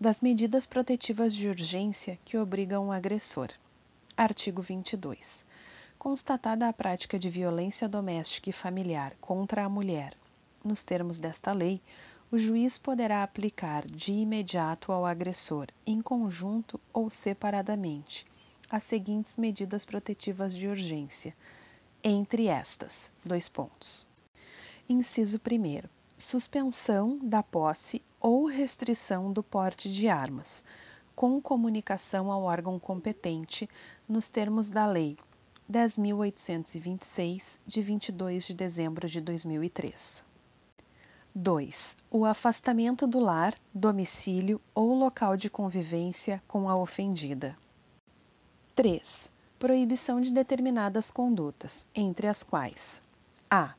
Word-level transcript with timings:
das 0.00 0.20
medidas 0.20 0.66
protetivas 0.66 1.32
de 1.32 1.48
urgência 1.48 2.18
que 2.24 2.36
obrigam 2.36 2.88
o 2.88 2.92
agressor. 2.92 3.48
Artigo 4.16 4.60
22. 4.60 5.44
Constatada 5.98 6.68
a 6.68 6.72
prática 6.72 7.18
de 7.18 7.30
violência 7.30 7.88
doméstica 7.88 8.50
e 8.50 8.52
familiar 8.52 9.14
contra 9.20 9.64
a 9.64 9.68
mulher, 9.68 10.14
nos 10.64 10.82
termos 10.82 11.16
desta 11.16 11.52
lei, 11.52 11.80
o 12.30 12.38
juiz 12.38 12.76
poderá 12.76 13.22
aplicar 13.22 13.86
de 13.86 14.12
imediato 14.12 14.90
ao 14.90 15.06
agressor, 15.06 15.68
em 15.86 16.02
conjunto 16.02 16.80
ou 16.92 17.08
separadamente, 17.08 18.26
as 18.68 18.82
seguintes 18.82 19.36
medidas 19.36 19.84
protetivas 19.84 20.54
de 20.54 20.66
urgência. 20.66 21.34
Entre 22.02 22.48
estas, 22.48 23.10
dois 23.24 23.48
pontos. 23.48 24.06
Inciso 24.88 25.38
1. 25.38 26.03
Suspensão 26.24 27.18
da 27.22 27.42
posse 27.42 28.00
ou 28.18 28.46
restrição 28.46 29.30
do 29.30 29.42
porte 29.42 29.92
de 29.92 30.08
armas, 30.08 30.64
com 31.14 31.38
comunicação 31.38 32.32
ao 32.32 32.44
órgão 32.44 32.78
competente, 32.78 33.68
nos 34.08 34.30
termos 34.30 34.70
da 34.70 34.86
Lei 34.86 35.18
10.826, 35.70 37.58
de 37.66 37.82
22 37.82 38.46
de 38.46 38.54
dezembro 38.54 39.06
de 39.06 39.20
2003. 39.20 40.24
2. 41.34 41.96
O 42.10 42.24
afastamento 42.24 43.06
do 43.06 43.20
lar, 43.20 43.54
domicílio 43.74 44.58
ou 44.74 44.94
local 44.94 45.36
de 45.36 45.50
convivência 45.50 46.42
com 46.48 46.70
a 46.70 46.74
ofendida. 46.74 47.54
3. 48.74 49.30
Proibição 49.58 50.22
de 50.22 50.32
determinadas 50.32 51.10
condutas, 51.10 51.86
entre 51.94 52.26
as 52.26 52.42
quais: 52.42 53.02
a 53.50 53.74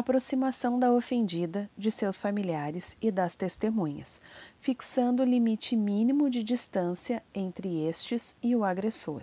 aproximação 0.00 0.78
da 0.78 0.92
ofendida, 0.92 1.70
de 1.78 1.90
seus 1.90 2.18
familiares 2.18 2.96
e 3.00 3.10
das 3.10 3.34
testemunhas, 3.34 4.20
fixando 4.60 5.22
o 5.22 5.26
limite 5.26 5.76
mínimo 5.76 6.28
de 6.28 6.42
distância 6.42 7.22
entre 7.34 7.86
estes 7.86 8.34
e 8.42 8.56
o 8.56 8.64
agressor. 8.64 9.22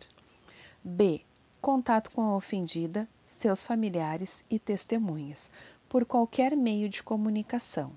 B. 0.84 1.22
Contato 1.60 2.12
com 2.12 2.22
a 2.22 2.36
ofendida, 2.36 3.08
seus 3.26 3.64
familiares 3.64 4.44
e 4.50 4.58
testemunhas, 4.58 5.50
por 5.90 6.06
qualquer 6.06 6.56
meio 6.56 6.88
de 6.88 7.04
comunicação. 7.04 7.92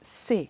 C. 0.00 0.48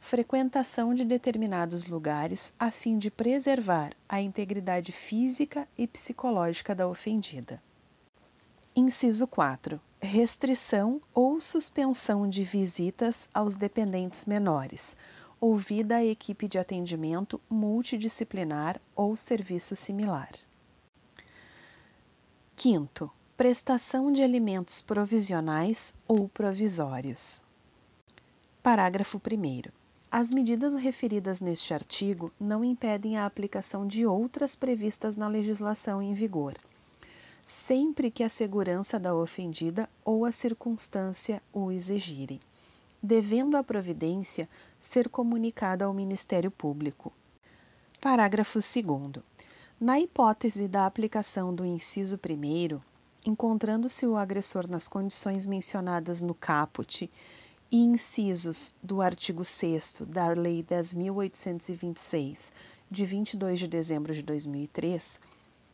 Frequentação 0.00 0.94
de 0.94 1.04
determinados 1.04 1.86
lugares 1.86 2.52
a 2.58 2.70
fim 2.70 2.98
de 2.98 3.10
preservar 3.10 3.92
a 4.08 4.20
integridade 4.20 4.92
física 4.92 5.66
e 5.78 5.86
psicológica 5.86 6.74
da 6.74 6.86
ofendida. 6.86 7.62
Inciso 8.76 9.26
4 9.26 9.80
restrição 10.04 11.00
ou 11.12 11.40
suspensão 11.40 12.28
de 12.28 12.44
visitas 12.44 13.28
aos 13.32 13.56
dependentes 13.56 14.26
menores, 14.26 14.96
ouvida 15.40 15.96
a 15.96 16.04
equipe 16.04 16.46
de 16.46 16.58
atendimento 16.58 17.40
multidisciplinar 17.48 18.80
ou 18.94 19.16
serviço 19.16 19.74
similar. 19.74 20.30
Quinto, 22.54 23.10
prestação 23.36 24.12
de 24.12 24.22
alimentos 24.22 24.80
provisionais 24.80 25.94
ou 26.06 26.28
provisórios. 26.28 27.42
Parágrafo 28.62 29.18
1. 29.18 29.70
As 30.10 30.30
medidas 30.30 30.76
referidas 30.76 31.40
neste 31.40 31.74
artigo 31.74 32.30
não 32.38 32.64
impedem 32.64 33.18
a 33.18 33.26
aplicação 33.26 33.86
de 33.86 34.06
outras 34.06 34.54
previstas 34.54 35.16
na 35.16 35.26
legislação 35.26 36.00
em 36.00 36.14
vigor 36.14 36.54
sempre 37.44 38.10
que 38.10 38.22
a 38.22 38.28
segurança 38.28 38.98
da 38.98 39.14
ofendida 39.14 39.88
ou 40.04 40.24
a 40.24 40.32
circunstância 40.32 41.42
o 41.52 41.70
exigirem, 41.70 42.40
devendo 43.02 43.56
a 43.56 43.62
providência 43.62 44.48
ser 44.80 45.08
comunicada 45.08 45.84
ao 45.84 45.92
Ministério 45.92 46.50
Público. 46.50 47.12
Parágrafo 48.00 48.58
2. 48.58 49.22
Na 49.80 49.98
hipótese 50.00 50.68
da 50.68 50.86
aplicação 50.86 51.54
do 51.54 51.64
inciso 51.64 52.16
1, 52.16 52.80
encontrando-se 53.24 54.06
o 54.06 54.16
agressor 54.16 54.68
nas 54.68 54.86
condições 54.88 55.46
mencionadas 55.46 56.22
no 56.22 56.34
caput 56.34 57.10
e 57.70 57.76
incisos 57.76 58.74
do 58.82 59.02
artigo 59.02 59.44
6 59.44 60.02
da 60.06 60.28
Lei 60.28 60.62
10.826, 60.62 62.50
de 62.90 63.04
22 63.04 63.58
de 63.58 63.68
dezembro 63.68 64.14
de 64.14 64.22
2003, 64.22 65.18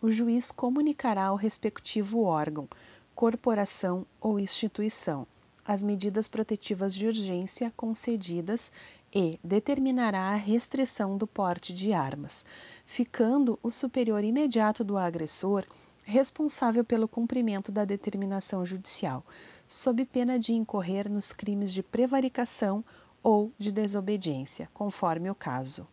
o 0.01 0.11
juiz 0.11 0.51
comunicará 0.51 1.27
ao 1.27 1.37
respectivo 1.37 2.23
órgão, 2.23 2.69
corporação 3.15 4.07
ou 4.21 4.39
instituição 4.39 5.27
as 5.71 5.85
medidas 5.85 6.27
protetivas 6.27 6.93
de 6.93 7.07
urgência 7.07 7.73
concedidas 7.77 8.73
e 9.15 9.39
determinará 9.43 10.31
a 10.31 10.35
restrição 10.35 11.17
do 11.17 11.29
porte 11.29 11.73
de 11.73 11.93
armas, 11.93 12.45
ficando 12.85 13.57
o 13.63 13.71
superior 13.71 14.25
imediato 14.25 14.83
do 14.83 14.99
agressor 14.99 15.65
responsável 16.03 16.85
pelo 16.85 17.07
cumprimento 17.07 17.71
da 17.71 17.85
determinação 17.85 18.67
judicial, 18.67 19.25
sob 19.69 20.05
pena 20.05 20.41
de 20.41 20.53
incorrer 20.53 21.09
nos 21.09 21.33
crimes 21.33 21.73
de 21.73 21.85
prevaricação 21.85 22.85
ou 23.23 23.53
de 23.57 23.71
desobediência, 23.71 24.69
conforme 24.75 25.31
o 25.31 25.37
caso. 25.37 25.87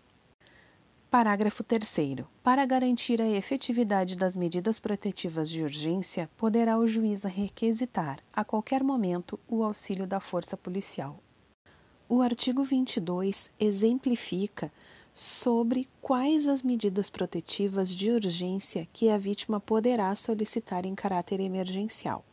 Parágrafo 1.10 1.64
3. 1.64 2.26
Para 2.44 2.66
garantir 2.66 3.22
a 3.22 3.30
efetividade 3.30 4.18
das 4.18 4.36
medidas 4.36 4.78
protetivas 4.78 5.50
de 5.50 5.64
urgência, 5.64 6.30
poderá 6.36 6.78
o 6.78 6.86
juiz 6.86 7.24
requisitar, 7.24 8.20
a 8.34 8.44
qualquer 8.44 8.84
momento, 8.84 9.40
o 9.48 9.64
auxílio 9.64 10.06
da 10.06 10.20
força 10.20 10.58
policial. 10.58 11.18
O 12.10 12.22
artigo 12.22 12.62
22 12.62 13.50
exemplifica 13.58 14.70
sobre 15.14 15.88
quais 16.02 16.46
as 16.46 16.62
medidas 16.62 17.10
protetivas 17.10 17.90
de 17.90 18.12
urgência 18.12 18.86
que 18.92 19.10
a 19.10 19.18
vítima 19.18 19.62
poderá 19.62 20.14
solicitar 20.14 20.86
em 20.86 20.94
caráter 20.94 21.40
emergencial. 21.40 22.26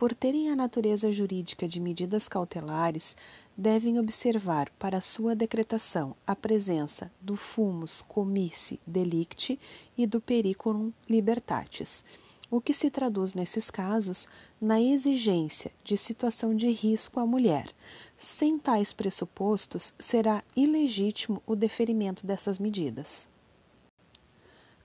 Por 0.00 0.14
terem 0.14 0.48
a 0.48 0.56
natureza 0.56 1.12
jurídica 1.12 1.68
de 1.68 1.78
medidas 1.78 2.26
cautelares, 2.26 3.14
devem 3.54 3.98
observar 3.98 4.70
para 4.78 4.98
sua 4.98 5.36
decretação 5.36 6.16
a 6.26 6.34
presença 6.34 7.12
do 7.20 7.36
fumus 7.36 8.00
comice 8.00 8.80
delicti 8.86 9.60
e 9.98 10.06
do 10.06 10.18
periculum 10.18 10.90
libertatis, 11.06 12.02
o 12.50 12.62
que 12.62 12.72
se 12.72 12.90
traduz 12.90 13.34
nesses 13.34 13.70
casos 13.70 14.26
na 14.58 14.80
exigência 14.80 15.70
de 15.84 15.98
situação 15.98 16.56
de 16.56 16.70
risco 16.70 17.20
à 17.20 17.26
mulher. 17.26 17.68
Sem 18.16 18.58
tais 18.58 18.94
pressupostos, 18.94 19.92
será 19.98 20.42
ilegítimo 20.56 21.42
o 21.46 21.54
deferimento 21.54 22.26
dessas 22.26 22.58
medidas. 22.58 23.28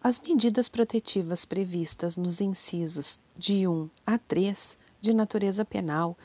As 0.04 0.20
medidas 0.20 0.68
protetivas 0.68 1.46
previstas 1.46 2.18
nos 2.18 2.42
incisos 2.42 3.18
de 3.38 3.66
1 3.66 3.90
a 4.06 4.18
3, 4.18 4.78
de 5.06 5.14
natureza 5.14 5.64
penal, 5.64 6.18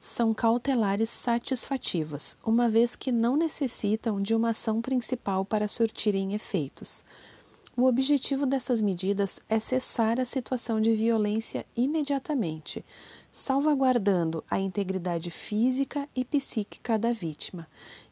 são 0.00 0.34
cautelares 0.34 1.08
satisfativas, 1.08 2.36
uma 2.44 2.68
vez 2.68 2.96
que 2.96 3.12
não 3.12 3.36
necessitam 3.36 4.20
de 4.20 4.34
uma 4.34 4.50
ação 4.50 4.82
principal 4.82 5.44
para 5.44 5.68
surtirem 5.68 6.34
efeitos. 6.34 7.04
O 7.76 7.84
objetivo 7.84 8.46
dessas 8.46 8.80
medidas 8.80 9.40
é 9.48 9.60
cessar 9.60 10.18
a 10.18 10.24
situação 10.24 10.80
de 10.80 10.94
violência 10.94 11.66
imediatamente, 11.76 12.84
salvaguardando 13.32 14.44
a 14.48 14.60
integridade 14.60 15.30
física 15.30 16.08
e 16.14 16.24
psíquica 16.24 16.98
da 16.98 17.12
vítima, 17.12 17.66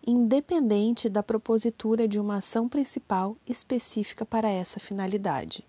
independente 0.07 1.09
da 1.09 1.23
propositura 1.23 2.09
de 2.09 2.19
uma 2.19 2.37
ação 2.37 2.69
principal 2.69 3.37
específica 3.47 4.27
para 4.27 4.51
essa 4.51 4.81
finalidade. 4.81 5.65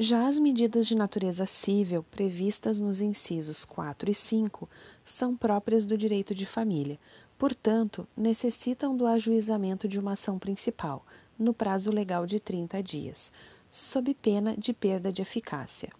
Já 0.00 0.28
as 0.28 0.38
medidas 0.38 0.86
de 0.86 0.94
natureza 0.94 1.44
civil 1.44 2.04
previstas 2.04 2.78
nos 2.78 3.00
incisos 3.00 3.64
4 3.64 4.08
e 4.08 4.14
5 4.14 4.68
são 5.04 5.36
próprias 5.36 5.84
do 5.84 5.98
direito 5.98 6.36
de 6.36 6.46
família, 6.46 7.00
portanto, 7.36 8.06
necessitam 8.16 8.96
do 8.96 9.08
ajuizamento 9.08 9.88
de 9.88 9.98
uma 9.98 10.12
ação 10.12 10.38
principal, 10.38 11.04
no 11.36 11.52
prazo 11.52 11.90
legal 11.90 12.26
de 12.26 12.38
30 12.38 12.80
dias, 12.80 13.32
sob 13.68 14.14
pena 14.14 14.56
de 14.56 14.72
perda 14.72 15.12
de 15.12 15.20
eficácia. 15.20 15.90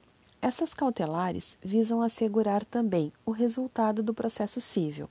Essas 0.40 0.72
cautelares 0.72 1.58
visam 1.60 2.00
assegurar 2.00 2.64
também 2.64 3.12
o 3.26 3.32
resultado 3.32 4.00
do 4.00 4.14
processo 4.14 4.60
civil, 4.60 5.10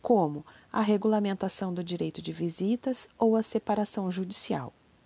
como 0.00 0.46
a 0.72 0.80
regulamentação 0.80 1.74
do 1.74 1.82
direito 1.82 2.22
de 2.22 2.32
visitas 2.32 3.08
ou 3.18 3.34
a 3.34 3.42
separação 3.42 4.08
judicial. 4.08 4.72